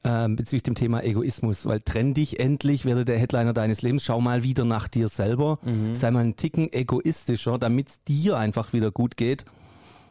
Ähm, 0.03 0.35
bezüglich 0.35 0.61
dem 0.61 0.75
Thema 0.75 1.03
Egoismus, 1.03 1.65
weil 1.65 1.81
trenn 1.81 2.13
dich 2.13 2.39
endlich, 2.39 2.85
werde 2.85 3.05
der 3.05 3.17
Headliner 3.17 3.53
deines 3.53 3.81
Lebens, 3.81 4.03
schau 4.03 4.21
mal 4.21 4.43
wieder 4.43 4.63
nach 4.63 4.87
dir 4.87 5.09
selber, 5.09 5.57
sei 5.95 6.11
mal 6.11 6.19
einen 6.19 6.35
Ticken 6.35 6.71
egoistischer, 6.71 7.57
damit 7.57 7.89
es 7.89 7.95
dir 8.07 8.37
einfach 8.37 8.71
wieder 8.71 8.91
gut 8.91 9.17
geht. 9.17 9.45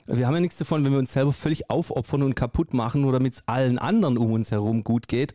Wir 0.07 0.27
haben 0.27 0.35
ja 0.35 0.41
nichts 0.41 0.57
davon, 0.57 0.85
wenn 0.85 0.91
wir 0.91 0.99
uns 0.99 1.13
selber 1.13 1.33
völlig 1.33 1.71
aufopfern 1.71 2.25
und 2.25 2.35
kaputt 2.35 2.75
machen, 2.75 3.03
nur 3.03 3.13
damit 3.13 3.35
es 3.35 3.43
allen 3.47 3.79
anderen 3.79 4.19
um 4.19 4.33
uns 4.33 4.51
herum 4.51 4.83
gut 4.83 5.07
geht. 5.07 5.33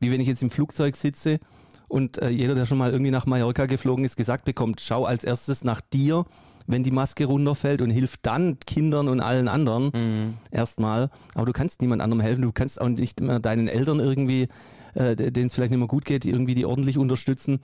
Wie 0.00 0.12
wenn 0.12 0.20
ich 0.20 0.28
jetzt 0.28 0.42
im 0.42 0.50
Flugzeug 0.50 0.96
sitze 0.96 1.40
und 1.88 2.18
äh, 2.18 2.28
jeder, 2.28 2.54
der 2.54 2.66
schon 2.66 2.78
mal 2.78 2.90
irgendwie 2.90 3.10
nach 3.10 3.26
Mallorca 3.26 3.66
geflogen 3.66 4.04
ist, 4.04 4.16
gesagt 4.16 4.44
bekommt, 4.44 4.80
schau 4.80 5.04
als 5.04 5.24
erstes 5.24 5.64
nach 5.64 5.80
dir, 5.80 6.24
wenn 6.66 6.82
die 6.82 6.90
Maske 6.90 7.26
runterfällt 7.26 7.82
und 7.82 7.90
hilf 7.90 8.16
dann 8.22 8.58
Kindern 8.60 9.08
und 9.08 9.20
allen 9.20 9.48
anderen 9.48 10.34
erstmal. 10.50 11.10
Aber 11.34 11.44
du 11.44 11.52
kannst 11.52 11.82
niemand 11.82 12.00
anderem 12.00 12.22
helfen, 12.22 12.40
du 12.40 12.52
kannst 12.52 12.80
auch 12.80 12.88
nicht 12.88 13.20
mehr 13.20 13.38
deinen 13.38 13.68
Eltern 13.68 14.00
irgendwie, 14.00 14.48
äh, 14.94 15.14
denen 15.14 15.48
es 15.48 15.54
vielleicht 15.54 15.72
nicht 15.72 15.78
mehr 15.78 15.88
gut 15.88 16.04
geht, 16.06 16.24
irgendwie 16.24 16.54
die 16.54 16.64
ordentlich 16.64 16.96
unterstützen, 16.96 17.60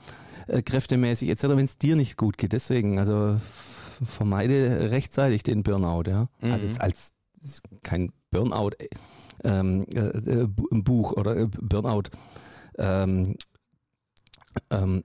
äh, 0.48 0.62
kräftemäßig 0.62 1.30
etc., 1.30 1.44
wenn 1.44 1.64
es 1.64 1.78
dir 1.78 1.96
nicht 1.96 2.16
gut 2.16 2.36
geht. 2.36 2.52
Deswegen, 2.52 2.98
also 2.98 3.38
vermeide 4.02 4.90
rechtzeitig 4.90 5.42
den 5.42 5.62
Burnout, 5.62 6.10
ja. 6.10 6.28
Also 6.52 6.66
jetzt 6.66 6.80
als 6.80 7.12
kein 7.82 8.12
Burnout 8.30 8.72
äh, 8.78 8.88
ähm, 9.44 9.84
äh, 9.94 10.00
äh, 10.00 10.46
Buch 10.46 11.12
oder 11.12 11.36
äh, 11.36 11.46
Burnout 11.46 12.10
ähm, 12.78 13.36
ähm, 14.70 15.02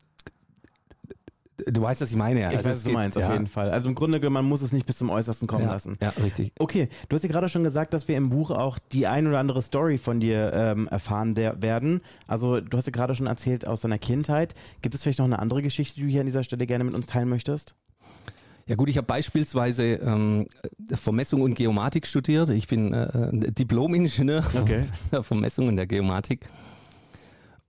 Du 1.68 1.82
weißt, 1.82 2.02
was 2.02 2.10
ich 2.12 2.18
meine. 2.18 2.42
Ja. 2.42 2.50
Ich 2.52 2.58
Also 2.58 2.70
weiß, 2.70 2.76
was 2.78 2.84
du 2.84 2.90
meinst, 2.92 3.18
ja. 3.18 3.28
auf 3.28 3.34
jeden 3.34 3.48
Fall. 3.48 3.72
Also 3.72 3.88
im 3.88 3.96
Grunde 3.96 4.20
genommen, 4.20 4.34
man 4.34 4.46
muss 4.46 4.62
es 4.62 4.74
nicht 4.74 4.86
bis 4.86 4.98
zum 4.98 5.10
Äußersten 5.10 5.48
kommen 5.48 5.64
Ja, 5.64 5.72
lassen. 5.72 5.98
ja, 6.02 6.10
richtig. 6.22 6.52
Okay, 6.60 6.90
du 7.08 7.16
hast 7.16 7.24
ja 7.24 7.30
gerade 7.30 7.48
schon 7.48 7.64
gesagt, 7.64 7.94
dass 7.94 8.10
wir 8.10 8.18
im 8.18 8.30
Buch 8.30 8.52
auch 8.52 8.78
die 8.92 9.08
ein 9.08 9.26
oder 9.26 9.40
andere 9.40 9.62
Story 9.62 9.98
von 9.98 10.20
dir 10.20 10.52
ähm, 10.54 10.90
erfahren 10.90 11.34
der, 11.34 11.62
werden. 11.62 12.02
Also 12.28 12.60
du 12.60 12.78
hast 12.78 12.88
ja 12.88 12.92
gerade 12.92 13.16
schon 13.16 13.28
erzählt 13.28 13.66
aus 13.66 13.80
deiner 13.80 13.98
Kindheit. 13.98 14.54
Gibt 14.82 14.96
es 14.96 15.04
vielleicht 15.04 15.20
noch 15.20 15.26
eine 15.26 15.40
andere 15.40 15.62
Geschichte, 15.62 15.96
die 15.96 16.02
du 16.02 16.08
hier 16.08 16.20
an 16.20 16.26
dieser 16.26 16.44
Stelle 16.44 16.68
gerne 16.68 16.84
mit 16.84 16.94
uns 16.94 17.08
teilen 17.08 17.30
möchtest? 17.30 17.74
Ja 18.68 18.76
gut, 18.76 18.90
ich 18.90 18.98
habe 18.98 19.08
beispielsweise 19.08 19.84
ähm, 19.94 20.48
Vermessung 20.94 21.42
und 21.42 21.56
Geomatik 21.56 22.06
studiert. 22.06 22.50
Ich 22.50 22.68
bin 22.68 22.92
äh, 22.94 23.30
Diplom-Ingenieur 23.32 24.44
Okay. 24.62 24.84
der 25.14 25.24
Vermessung 25.24 25.70
und 25.70 25.78
der 25.78 25.88
Geomatik 25.88 26.50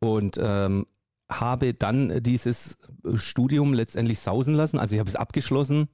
und 0.01 0.39
ähm, 0.43 0.87
habe 1.31 1.75
dann 1.75 2.23
dieses 2.23 2.79
Studium 3.15 3.75
letztendlich 3.75 4.21
sausen 4.21 4.55
lassen. 4.55 4.79
Also 4.79 4.95
ich 4.95 5.01
habe 5.01 5.09
es 5.09 5.17
abgeschlossen, 5.17 5.89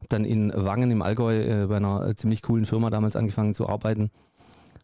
hab 0.00 0.08
dann 0.08 0.24
in 0.24 0.52
Wangen 0.54 0.90
im 0.90 1.02
Allgäu 1.02 1.40
äh, 1.40 1.66
bei 1.66 1.76
einer 1.76 2.06
äh, 2.06 2.14
ziemlich 2.14 2.42
coolen 2.42 2.66
Firma 2.66 2.90
damals 2.90 3.16
angefangen 3.16 3.54
zu 3.54 3.68
arbeiten, 3.68 4.10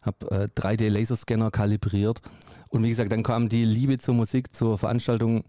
habe 0.01 0.31
äh, 0.31 0.59
3D-Laserscanner 0.59 1.51
kalibriert 1.51 2.21
und 2.69 2.83
wie 2.83 2.89
gesagt, 2.89 3.11
dann 3.11 3.23
kam 3.23 3.49
die 3.49 3.63
Liebe 3.63 3.99
zur 3.99 4.15
Musik, 4.15 4.55
zur 4.55 4.77
Veranstaltung 4.77 5.43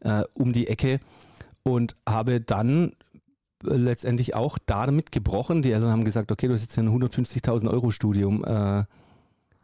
äh, 0.00 0.22
um 0.34 0.52
die 0.52 0.68
Ecke 0.68 1.00
und 1.62 1.94
habe 2.08 2.40
dann 2.40 2.92
äh, 3.64 3.74
letztendlich 3.74 4.34
auch 4.34 4.58
damit 4.66 5.12
gebrochen. 5.12 5.62
Die 5.62 5.72
Eltern 5.72 5.90
haben 5.90 6.04
gesagt, 6.04 6.30
okay, 6.30 6.46
du 6.46 6.54
hast 6.54 6.62
jetzt 6.62 6.78
ein 6.78 6.88
150.000 6.88 7.68
Euro 7.70 7.90
Studium 7.90 8.44
äh, 8.44 8.84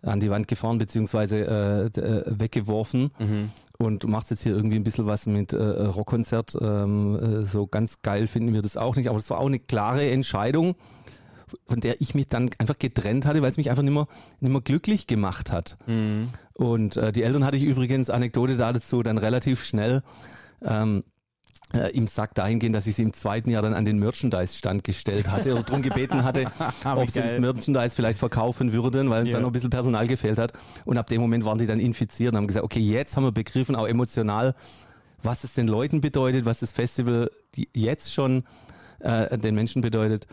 an 0.04 0.20
die 0.20 0.30
Wand 0.30 0.48
gefahren 0.48 0.78
beziehungsweise 0.78 1.90
äh, 1.96 2.00
äh, 2.00 2.24
weggeworfen 2.26 3.10
und 3.78 4.06
machst 4.08 4.30
jetzt 4.30 4.42
hier 4.42 4.52
irgendwie 4.52 4.76
ein 4.76 4.84
bisschen 4.84 5.06
was 5.06 5.26
mit 5.26 5.52
äh, 5.52 5.62
Rockkonzert. 5.62 6.56
Ähm, 6.60 7.16
äh, 7.16 7.44
so 7.44 7.66
ganz 7.66 8.02
geil 8.02 8.26
finden 8.26 8.52
wir 8.52 8.62
das 8.62 8.76
auch 8.76 8.96
nicht, 8.96 9.08
aber 9.08 9.18
es 9.18 9.30
war 9.30 9.38
auch 9.38 9.46
eine 9.46 9.58
klare 9.58 10.08
Entscheidung, 10.10 10.74
von 11.68 11.80
der 11.80 12.00
ich 12.00 12.14
mich 12.14 12.28
dann 12.28 12.50
einfach 12.58 12.78
getrennt 12.78 13.26
hatte, 13.26 13.42
weil 13.42 13.50
es 13.50 13.56
mich 13.56 13.70
einfach 13.70 13.82
nicht 13.82 13.94
mehr, 13.94 14.06
nicht 14.40 14.52
mehr 14.52 14.60
glücklich 14.60 15.06
gemacht 15.06 15.52
hat. 15.52 15.76
Und 16.54 16.96
äh, 16.96 17.12
die 17.12 17.22
Eltern 17.22 17.44
hatte 17.44 17.56
ich 17.56 17.64
übrigens, 17.64 18.10
Anekdote 18.10 18.56
dazu, 18.56 19.02
dann 19.02 19.18
relativ 19.18 19.64
schnell 19.64 20.02
ähm, 20.62 21.04
äh, 21.72 21.90
im 21.96 22.06
Sack 22.06 22.34
dahingehend, 22.34 22.74
dass 22.76 22.86
ich 22.86 22.94
sie 22.96 23.02
im 23.02 23.12
zweiten 23.12 23.50
Jahr 23.50 23.62
dann 23.62 23.74
an 23.74 23.84
den 23.84 23.98
Merchandise-Stand 23.98 24.84
gestellt 24.84 25.30
hatte 25.30 25.54
und 25.54 25.68
darum 25.68 25.82
gebeten 25.82 26.22
hatte, 26.24 26.44
ob 26.84 27.10
sie 27.10 27.20
das. 27.20 27.38
Merchandise 27.38 27.94
vielleicht 27.94 28.18
verkaufen 28.18 28.72
würden, 28.72 29.10
weil 29.10 29.20
uns 29.22 29.28
Ja. 29.30 29.34
dann 29.34 29.42
noch 29.42 29.50
ein 29.50 29.52
bisschen 29.52 29.70
Personal 29.70 30.06
gefehlt 30.06 30.38
hat. 30.38 30.52
Und 30.84 30.98
ab 30.98 31.08
dem 31.08 31.20
Moment 31.20 31.44
waren 31.44 31.58
die 31.58 31.66
dann 31.66 31.80
infiziert 31.80 32.32
und 32.32 32.38
haben 32.38 32.46
gesagt, 32.46 32.64
okay, 32.64 32.80
jetzt 32.80 33.16
haben 33.16 33.24
wir 33.24 33.32
begriffen, 33.32 33.74
auch 33.76 33.86
emotional, 33.88 34.54
was 35.22 35.42
es 35.44 35.54
den 35.54 35.66
Leuten 35.68 36.00
bedeutet, 36.00 36.44
was 36.44 36.60
das 36.60 36.72
Festival 36.72 37.30
jetzt 37.74 38.12
schon 38.12 38.44
äh, 39.00 39.36
den 39.38 39.54
Menschen 39.54 39.80
bedeutet. 39.82 40.26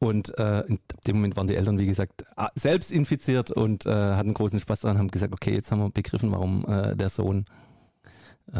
Und 0.00 0.36
äh, 0.38 0.60
in 0.66 0.78
dem 1.06 1.16
Moment 1.16 1.36
waren 1.36 1.46
die 1.46 1.56
Eltern, 1.56 1.78
wie 1.78 1.86
gesagt, 1.86 2.24
ah, 2.36 2.50
selbst 2.54 2.92
infiziert 2.92 3.50
und 3.50 3.86
äh, 3.86 3.90
hatten 3.90 4.34
großen 4.34 4.60
Spaß 4.60 4.80
daran, 4.80 4.98
haben 4.98 5.08
gesagt, 5.10 5.32
okay, 5.32 5.54
jetzt 5.54 5.72
haben 5.72 5.80
wir 5.80 5.90
begriffen, 5.90 6.30
warum 6.30 6.66
äh, 6.68 6.94
der 6.94 7.08
Sohn 7.08 7.46
äh, 8.52 8.58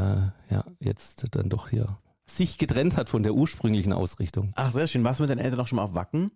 ja 0.50 0.64
jetzt 0.80 1.26
dann 1.32 1.50
doch 1.50 1.68
hier 1.68 1.98
sich 2.26 2.58
getrennt 2.58 2.96
hat 2.96 3.08
von 3.08 3.22
der 3.22 3.34
ursprünglichen 3.34 3.92
Ausrichtung. 3.92 4.52
Ach, 4.56 4.72
sehr 4.72 4.88
schön. 4.88 5.04
Warst 5.04 5.20
du 5.20 5.24
mit 5.24 5.30
deinen 5.30 5.38
Eltern 5.38 5.60
auch 5.60 5.68
schon 5.68 5.76
mal 5.76 5.82
auf 5.82 5.94
Wacken? 5.94 6.30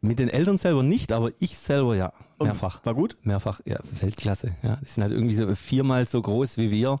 Mit 0.00 0.18
den 0.18 0.28
Eltern 0.28 0.58
selber 0.58 0.82
nicht, 0.82 1.12
aber 1.12 1.30
ich 1.38 1.56
selber 1.56 1.96
ja, 1.96 2.12
Und 2.38 2.48
mehrfach. 2.48 2.84
War 2.84 2.94
gut? 2.94 3.16
Mehrfach, 3.22 3.60
ja, 3.64 3.78
Weltklasse. 4.00 4.54
Ja, 4.62 4.76
die 4.76 4.88
sind 4.88 5.02
halt 5.02 5.12
irgendwie 5.12 5.34
so 5.34 5.54
viermal 5.54 6.06
so 6.06 6.20
groß 6.20 6.58
wie 6.58 6.70
wir, 6.70 7.00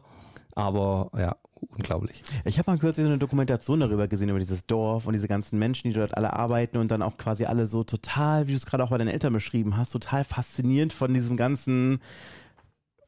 aber 0.54 1.10
ja, 1.16 1.36
unglaublich. 1.54 2.22
Ich 2.44 2.58
habe 2.58 2.70
mal 2.70 2.78
kürzlich 2.78 3.04
so 3.04 3.10
eine 3.10 3.18
Dokumentation 3.18 3.80
darüber 3.80 4.08
gesehen, 4.08 4.30
über 4.30 4.38
dieses 4.38 4.66
Dorf 4.66 5.06
und 5.06 5.12
diese 5.12 5.28
ganzen 5.28 5.58
Menschen, 5.58 5.88
die 5.88 5.94
dort 5.94 6.16
alle 6.16 6.32
arbeiten 6.32 6.78
und 6.78 6.90
dann 6.90 7.02
auch 7.02 7.18
quasi 7.18 7.44
alle 7.44 7.66
so 7.66 7.84
total, 7.84 8.46
wie 8.46 8.52
du 8.52 8.56
es 8.56 8.66
gerade 8.66 8.82
auch 8.82 8.90
bei 8.90 8.98
deinen 8.98 9.08
Eltern 9.08 9.32
beschrieben 9.32 9.76
hast, 9.76 9.90
total 9.90 10.24
fasziniert 10.24 10.92
von 10.92 11.12
diesem 11.12 11.36
ganzen 11.36 12.00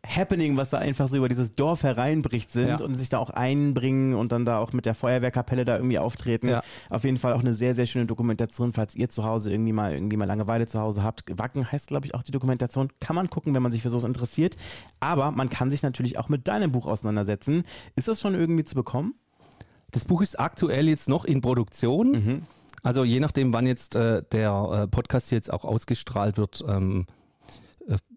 Happening, 0.09 0.57
was 0.57 0.71
da 0.71 0.79
einfach 0.79 1.07
so 1.09 1.17
über 1.19 1.29
dieses 1.29 1.55
Dorf 1.55 1.83
hereinbricht 1.83 2.51
sind 2.51 2.69
Ja. 2.69 2.81
und 2.81 2.95
sich 2.95 3.09
da 3.11 3.19
auch 3.19 3.31
einbringen 3.31 4.15
und 4.15 4.33
dann 4.33 4.45
da 4.45 4.59
auch 4.59 4.73
mit 4.73 4.87
der 4.87 4.95
Feuerwehrkapelle 4.95 5.65
da 5.65 5.77
irgendwie 5.77 5.99
auftreten. 5.99 6.49
Ja. 6.49 6.63
Auf 6.91 7.05
jeden 7.05 7.19
Fall 7.19 7.35
auch 7.35 7.41
eine 7.41 7.55
sehr, 7.55 7.75
sehr 7.75 7.87
schöne 7.87 8.07
Dokumentation, 8.07 8.73
falls 8.73 8.95
ihr 8.97 9.09
zu 9.09 9.25
Hause 9.25 9.53
irgendwie 9.53 9.73
mal 9.73 9.93
irgendwie 9.93 10.17
mal 10.17 10.25
Langeweile 10.25 10.67
zu 10.67 10.81
Hause 10.81 11.03
habt. 11.03 11.25
Wacken 11.39 11.71
heißt, 11.71 11.89
glaube 11.89 12.07
ich, 12.07 12.15
auch 12.15 12.23
die 12.23 12.33
Dokumentation. 12.33 12.89
Kann 13.01 13.17
man 13.17 13.29
gucken, 13.31 13.55
wenn 13.55 13.63
man 13.63 13.73
sich 13.73 13.83
für 13.83 13.91
sowas 13.91 14.05
interessiert. 14.05 14.57
Aber 15.01 15.31
man 15.31 15.49
kann 15.51 15.71
sich 15.71 15.83
natürlich 15.83 16.19
auch 16.19 16.29
mit 16.29 16.49
deinem 16.49 16.73
Buch 16.73 16.87
auseinandersetzen. 16.87 17.65
Ist 17.97 18.09
das 18.09 18.21
schon 18.21 18.35
irgendwie 18.35 18.65
zu 18.65 18.75
bekommen? 18.75 19.15
Das 19.91 20.05
Buch 20.05 20.23
ist 20.23 20.39
aktuell 20.39 20.89
jetzt 20.89 21.09
noch 21.09 21.25
in 21.25 21.41
Produktion. 21.41 22.45
Also 22.83 23.05
je 23.05 23.21
nachdem, 23.21 23.53
wann 23.53 23.67
jetzt 23.67 23.97
äh, 23.97 24.23
der 24.33 24.85
äh, 24.85 24.87
Podcast 24.87 25.31
jetzt 25.33 25.53
auch 25.53 25.65
ausgestrahlt 25.65 26.39
wird, 26.39 26.65
ähm, 26.67 27.07
äh, 27.09 27.13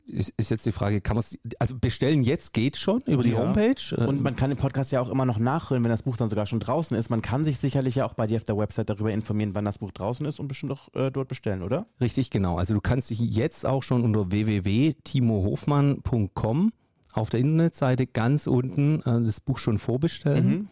ist, 0.05 0.33
ist 0.37 0.49
jetzt 0.51 0.65
die 0.65 0.71
Frage, 0.73 0.99
kann 1.01 1.15
man 1.15 1.21
es, 1.21 1.37
also 1.59 1.75
bestellen 1.79 2.23
jetzt 2.23 2.51
geht 2.53 2.75
schon 2.75 3.01
über 3.05 3.23
die 3.23 3.29
Ja. 3.31 3.39
Homepage. 3.39 3.95
äh, 3.97 4.05
Und 4.05 4.21
man 4.21 4.35
kann 4.35 4.49
den 4.49 4.57
Podcast 4.57 4.91
ja 4.91 4.99
auch 5.01 5.07
immer 5.09 5.25
noch 5.25 5.37
nachhören, 5.39 5.81
wenn 5.83 5.89
das 5.91 6.03
Buch 6.03 6.17
dann 6.17 6.29
sogar 6.29 6.45
schon 6.45 6.59
draußen 6.59 6.97
ist. 6.97 7.09
Man 7.09 7.21
kann 7.21 7.43
sich 7.45 7.57
sicherlich 7.59 7.95
ja 7.95 8.05
auch 8.05 8.13
bei 8.15 8.27
dir 8.27 8.35
auf 8.37 8.43
der 8.43 8.57
Website 8.57 8.89
darüber 8.89 9.11
informieren, 9.11 9.55
wann 9.55 9.63
das 9.65 9.77
Buch 9.79 9.91
draußen 9.91 10.25
ist 10.25 10.39
und 10.39 10.47
bestimmt 10.49 10.73
auch 10.73 10.93
äh, 10.93 11.09
dort 11.11 11.27
bestellen, 11.29 11.61
oder? 11.63 11.85
Richtig, 12.01 12.29
genau. 12.31 12.57
Also 12.57 12.73
du 12.73 12.81
kannst 12.81 13.09
dich 13.09 13.19
jetzt 13.21 13.65
auch 13.65 13.83
schon 13.83 14.03
unter 14.03 14.29
www.timohofmann.com 14.31 16.71
auf 17.13 17.29
der 17.29 17.39
Internetseite 17.41 18.07
ganz 18.07 18.47
unten 18.47 19.01
äh, 19.01 19.21
das 19.23 19.39
Buch 19.39 19.57
schon 19.57 19.77
vorbestellen. 19.77 20.67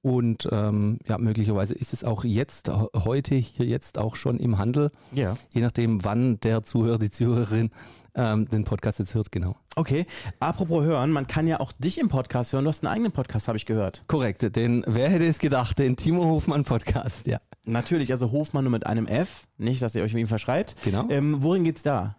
Und 0.00 0.48
ähm, 0.52 0.98
ja, 1.08 1.18
möglicherweise 1.18 1.74
ist 1.74 1.92
es 1.92 2.04
auch 2.04 2.22
jetzt, 2.24 2.68
he- 2.68 2.98
heute, 3.04 3.34
hier 3.34 3.66
jetzt 3.66 3.98
auch 3.98 4.14
schon 4.16 4.38
im 4.38 4.56
Handel, 4.58 4.90
Ja. 5.12 5.36
je 5.52 5.60
nachdem, 5.60 6.04
wann 6.04 6.38
der 6.40 6.62
Zuhörer, 6.62 6.98
die 6.98 7.10
Zuhörerin 7.10 7.70
ähm, 8.14 8.48
den 8.48 8.64
Podcast 8.64 9.00
jetzt 9.00 9.14
hört, 9.14 9.30
genau. 9.32 9.56
Okay. 9.76 10.06
Apropos 10.40 10.82
hören, 10.84 11.10
man 11.12 11.26
kann 11.26 11.46
ja 11.46 11.60
auch 11.60 11.72
dich 11.72 11.98
im 11.98 12.08
Podcast 12.08 12.52
hören. 12.52 12.64
Du 12.64 12.68
hast 12.70 12.84
einen 12.84 12.92
eigenen 12.92 13.12
Podcast, 13.12 13.48
habe 13.48 13.58
ich 13.58 13.66
gehört. 13.66 14.02
Korrekt, 14.08 14.56
den, 14.56 14.82
wer 14.86 15.08
hätte 15.08 15.26
es 15.26 15.38
gedacht, 15.38 15.78
den 15.78 15.96
Timo 15.96 16.24
Hofmann 16.24 16.64
Podcast, 16.64 17.26
ja. 17.26 17.38
Natürlich, 17.64 18.10
also 18.12 18.30
Hofmann 18.32 18.64
nur 18.64 18.72
mit 18.72 18.86
einem 18.86 19.06
F. 19.06 19.44
Nicht, 19.58 19.82
dass 19.82 19.94
ihr 19.94 20.02
euch 20.02 20.14
mit 20.14 20.20
ihm 20.22 20.26
verschreibt. 20.28 20.74
Genau. 20.84 21.06
Ähm, 21.10 21.42
worin 21.42 21.64
geht's 21.64 21.82
da? 21.82 22.16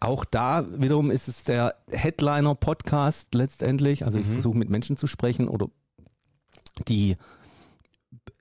Auch 0.00 0.24
da 0.24 0.64
wiederum 0.78 1.10
ist 1.10 1.26
es 1.26 1.42
der 1.44 1.74
Headliner-Podcast 1.90 3.34
letztendlich. 3.34 4.04
Also 4.04 4.18
ich 4.18 4.26
Mhm. 4.26 4.32
versuche 4.32 4.58
mit 4.58 4.68
Menschen 4.68 4.96
zu 4.96 5.06
sprechen 5.06 5.48
oder 5.48 5.68
die 6.88 7.16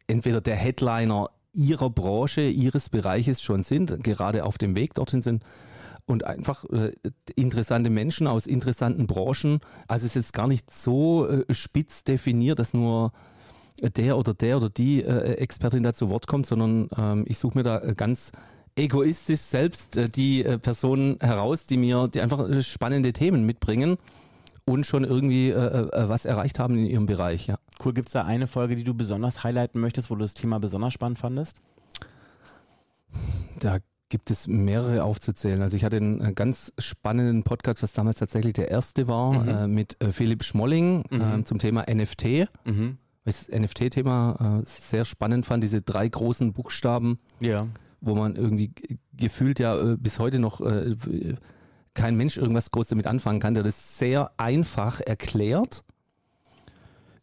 entweder 0.07 0.41
der 0.41 0.55
Headliner 0.55 1.29
ihrer 1.53 1.89
Branche, 1.89 2.41
ihres 2.41 2.89
Bereiches 2.89 3.41
schon 3.41 3.63
sind, 3.63 4.03
gerade 4.03 4.45
auf 4.45 4.57
dem 4.57 4.75
Weg 4.75 4.93
dorthin 4.93 5.21
sind 5.21 5.43
und 6.05 6.25
einfach 6.25 6.65
äh, 6.65 6.91
interessante 7.35 7.89
Menschen 7.89 8.27
aus 8.27 8.45
interessanten 8.45 9.07
Branchen. 9.07 9.59
Also 9.87 10.05
es 10.05 10.15
ist 10.15 10.25
jetzt 10.25 10.33
gar 10.33 10.47
nicht 10.47 10.75
so 10.75 11.27
äh, 11.27 11.51
spitz 11.53 12.03
definiert, 12.03 12.59
dass 12.59 12.73
nur 12.73 13.11
der 13.81 14.17
oder 14.17 14.33
der 14.33 14.57
oder 14.57 14.69
die 14.69 15.03
äh, 15.03 15.33
Expertin 15.35 15.83
da 15.83 15.93
zu 15.93 16.09
Wort 16.09 16.27
kommt, 16.27 16.45
sondern 16.45 16.89
ähm, 16.97 17.25
ich 17.27 17.37
suche 17.37 17.57
mir 17.57 17.63
da 17.63 17.79
äh, 17.79 17.93
ganz 17.95 18.31
egoistisch 18.75 19.41
selbst 19.41 19.97
äh, 19.97 20.07
die 20.07 20.43
äh, 20.43 20.57
Personen 20.59 21.17
heraus, 21.19 21.65
die 21.65 21.77
mir, 21.77 22.07
die 22.07 22.21
einfach 22.21 22.61
spannende 22.61 23.13
Themen 23.13 23.45
mitbringen 23.45 23.97
und 24.65 24.85
schon 24.85 25.03
irgendwie 25.03 25.49
äh, 25.49 25.53
äh, 25.53 26.09
was 26.09 26.25
erreicht 26.25 26.59
haben 26.59 26.77
in 26.77 26.85
ihrem 26.85 27.05
Bereich, 27.05 27.47
ja. 27.47 27.57
Cool, 27.83 27.93
gibt's 27.93 28.13
da 28.13 28.23
eine 28.23 28.47
Folge, 28.47 28.75
die 28.75 28.83
du 28.83 28.93
besonders 28.93 29.43
highlighten 29.43 29.79
möchtest, 29.79 30.09
wo 30.09 30.15
du 30.15 30.21
das 30.21 30.33
Thema 30.33 30.59
besonders 30.59 30.93
spannend 30.93 31.19
fandest? 31.19 31.61
Da 33.59 33.77
gibt 34.09 34.29
es 34.31 34.47
mehrere 34.47 35.03
aufzuzählen. 35.03 35.61
Also 35.61 35.75
ich 35.77 35.83
hatte 35.83 35.97
einen 35.97 36.21
äh, 36.21 36.33
ganz 36.33 36.71
spannenden 36.77 37.43
Podcast, 37.43 37.81
was 37.83 37.93
damals 37.93 38.19
tatsächlich 38.19 38.53
der 38.53 38.69
erste 38.69 39.07
war, 39.07 39.33
Mhm. 39.43 39.49
äh, 39.49 39.67
mit 39.67 40.01
äh, 40.01 40.11
Philipp 40.11 40.43
Schmolling 40.43 41.03
äh, 41.11 41.43
zum 41.43 41.59
Thema 41.59 41.85
NFT. 41.89 42.47
Mhm. 42.65 42.97
Weil 43.23 43.31
ich 43.33 43.37
das 43.37 43.49
NFT-Thema 43.49 44.61
äh, 44.61 44.65
sehr 44.65 45.05
spannend 45.05 45.45
fand, 45.45 45.63
diese 45.63 45.81
drei 45.81 46.07
großen 46.07 46.53
Buchstaben, 46.53 47.17
Ja. 47.39 47.65
wo 47.99 48.13
man 48.15 48.35
irgendwie 48.35 48.71
gefühlt 49.13 49.59
ja 49.59 49.75
äh, 49.93 49.97
bis 49.97 50.19
heute 50.19 50.37
noch 50.39 50.61
äh, 50.61 50.95
kein 51.95 52.15
Mensch 52.15 52.37
irgendwas 52.37 52.69
groß 52.69 52.87
damit 52.89 53.07
anfangen 53.07 53.39
kann, 53.39 53.55
der 53.55 53.63
das 53.63 53.97
sehr 53.97 54.31
einfach 54.37 55.01
erklärt. 55.01 55.83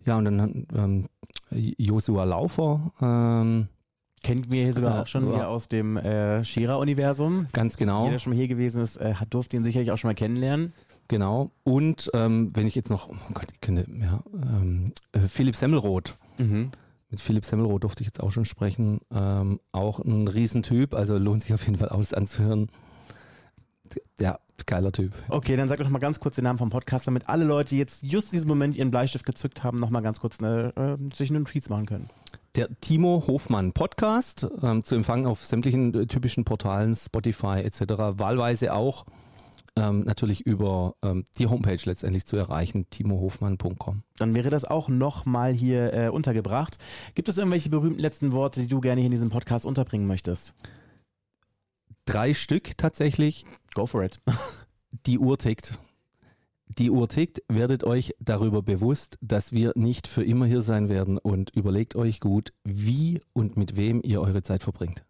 Ja, 0.05 0.17
und 0.19 0.25
dann 0.25 0.67
ähm, 0.75 1.07
Joshua 1.79 2.25
Laufer, 2.25 2.93
ähm, 3.01 3.69
Kennen 4.25 4.47
wir 4.51 4.63
hier 4.65 4.73
sogar 4.73 4.99
Äh, 4.99 5.01
auch 5.03 5.07
schon 5.07 5.29
ja. 5.29 5.35
hier 5.35 5.49
aus 5.49 5.69
dem 5.69 5.97
äh, 5.97 6.45
Shira-Universum. 6.45 7.47
ganz 7.53 7.77
genau. 7.77 8.03
Jeder, 8.03 8.13
der 8.13 8.19
schon 8.21 8.33
mal 8.33 8.37
hier 8.37 8.49
gewesen 8.49 8.81
ist, 8.83 8.97
äh, 8.97 9.15
hat, 9.15 9.35
durfte 9.35 9.57
ihn 9.57 9.65
sicherlich 9.65 9.91
auch 9.91 9.99
schon 9.99 10.09
mal 10.09 10.15
kennenlernen. 10.15 10.73
Genau. 11.09 11.51
Und 11.65 12.11
ähm, 12.15 12.51
wenn 12.55 12.67
ich 12.67 12.75
jetzt 12.77 12.89
noch, 12.89 13.09
oh 13.09 13.33
Gott, 13.35 13.49
ich 13.53 13.61
könnte, 13.61 13.85
ja, 14.01 14.23
ähm, 14.33 14.93
äh, 15.13 15.21
Philipp 15.21 15.57
Semmelroth. 15.57 16.17
Mit 16.39 17.21
Philipp 17.21 17.45
Semmelroth 17.45 17.83
durfte 17.85 18.03
ich 18.03 18.07
jetzt 18.07 18.21
auch 18.21 18.31
schon 18.33 18.45
sprechen. 18.45 19.01
Ähm, 19.13 19.61
auch 19.73 19.99
ein 20.01 20.27
Riesentyp, 20.27 20.95
also 20.95 21.19
lohnt 21.19 21.43
sich 21.43 21.53
auf 21.55 21.65
jeden 21.67 21.79
Fall 21.79 21.91
aus 21.91 22.15
anzuhören. 22.15 22.69
Der 24.19 24.41
Geiler 24.67 24.93
Typ. 24.93 25.13
Okay, 25.29 25.57
dann 25.57 25.69
sag 25.69 25.79
doch 25.79 25.89
mal 25.89 25.99
ganz 25.99 26.21
kurz 26.21 26.37
den 26.37 26.45
Namen 26.45 26.59
vom 26.59 26.71
Podcast, 26.71 27.07
damit 27.07 27.29
alle 27.29 27.45
Leute, 27.45 27.71
die 27.71 27.79
jetzt 27.79 28.03
just 28.05 28.29
in 28.29 28.37
diesem 28.37 28.49
Moment 28.49 28.77
ihren 28.77 28.91
Bleistift 28.91 29.27
gezückt 29.27 29.65
haben, 29.65 29.79
noch 29.79 29.91
mal 29.91 30.01
ganz 30.01 30.21
kurz 30.21 30.39
eine, 30.39 30.73
äh, 30.77 31.15
sich 31.15 31.31
einen 31.31 31.45
Tweets 31.45 31.69
machen 31.69 31.87
können. 31.87 32.09
Der 32.55 32.69
Timo 32.81 33.25
Hofmann 33.27 33.73
Podcast, 33.73 34.47
ähm, 34.63 34.85
zu 34.85 34.95
empfangen 34.95 35.27
auf 35.27 35.45
sämtlichen 35.45 35.95
äh, 35.95 36.07
typischen 36.07 36.45
Portalen, 36.45 36.95
Spotify 36.95 37.61
etc., 37.61 37.81
wahlweise 38.19 38.75
auch 38.75 39.07
ähm, 39.77 40.01
natürlich 40.01 40.43
über 40.43 40.95
ähm, 41.03 41.25
die 41.39 41.47
Homepage 41.47 41.79
letztendlich 41.85 42.27
zu 42.27 42.37
erreichen, 42.37 42.87
timohofmann.com. 42.91 44.03
Dann 44.19 44.35
wäre 44.35 44.51
das 44.51 44.65
auch 44.65 44.89
noch 44.89 45.25
mal 45.25 45.53
hier 45.53 45.93
äh, 45.95 46.09
untergebracht. 46.09 46.79
Gibt 47.15 47.29
es 47.29 47.39
irgendwelche 47.39 47.71
berühmten 47.71 48.01
letzten 48.01 48.33
Worte, 48.33 48.61
die 48.61 48.67
du 48.67 48.81
gerne 48.81 49.01
hier 49.01 49.07
in 49.07 49.13
diesem 49.13 49.31
Podcast 49.31 49.65
unterbringen 49.65 50.07
möchtest? 50.07 50.53
Drei 52.05 52.35
Stück 52.35 52.77
tatsächlich. 52.77 53.45
Go 53.75 53.87
for 53.87 54.03
it. 54.05 54.21
Die 55.07 55.19
Uhr 55.19 55.39
tickt. 55.39 55.79
Die 56.79 56.91
Uhr 56.91 57.09
tickt, 57.09 57.43
werdet 57.49 57.85
euch 57.85 58.15
darüber 58.19 58.63
bewusst, 58.63 59.19
dass 59.21 59.53
wir 59.53 59.73
nicht 59.75 60.09
für 60.09 60.25
immer 60.25 60.47
hier 60.47 60.63
sein 60.63 60.89
werden 60.89 61.19
und 61.19 61.51
überlegt 61.51 61.97
euch 61.97 62.19
gut, 62.19 62.53
wie 62.65 63.21
und 63.35 63.57
mit 63.57 63.77
wem 63.77 64.01
ihr 64.03 64.23
eure 64.23 64.43
Zeit 64.43 64.63
verbringt. 64.63 65.05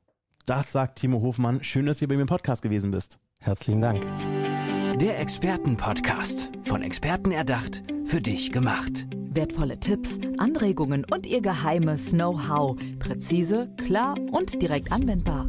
Das 0.44 0.72
sagt 0.72 0.98
Timo 0.98 1.20
Hofmann. 1.20 1.62
Schön, 1.62 1.86
dass 1.86 1.98
du 1.98 2.08
bei 2.08 2.16
mir 2.16 2.22
im 2.22 2.26
Podcast 2.26 2.62
gewesen 2.62 2.90
bist. 2.90 3.18
Herzlichen 3.38 3.80
Dank. 3.80 4.04
Der 5.00 5.20
Expertenpodcast. 5.20 6.50
Von 6.64 6.82
Experten 6.82 7.30
erdacht, 7.30 7.82
für 8.04 8.20
dich 8.20 8.50
gemacht. 8.50 9.06
Wertvolle 9.12 9.78
Tipps, 9.78 10.18
Anregungen 10.38 11.06
und 11.10 11.26
ihr 11.26 11.40
geheimes 11.40 12.10
Know-how. 12.10 12.76
Präzise, 12.98 13.72
klar 13.78 14.16
und 14.32 14.60
direkt 14.60 14.90
anwendbar. 14.90 15.48